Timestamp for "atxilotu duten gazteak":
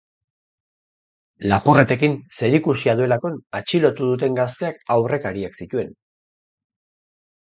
3.59-4.83